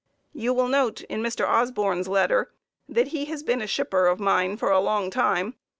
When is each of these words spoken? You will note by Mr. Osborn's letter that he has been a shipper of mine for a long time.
You 0.33 0.51
will 0.55 0.67
note 0.67 1.03
by 1.07 1.15
Mr. 1.17 1.47
Osborn's 1.47 2.07
letter 2.07 2.51
that 2.89 3.09
he 3.09 3.25
has 3.25 3.43
been 3.43 3.61
a 3.61 3.67
shipper 3.67 4.07
of 4.07 4.19
mine 4.19 4.57
for 4.57 4.71
a 4.71 4.79
long 4.79 5.11
time. 5.11 5.53